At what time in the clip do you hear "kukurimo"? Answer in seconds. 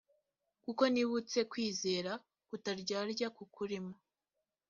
3.37-3.93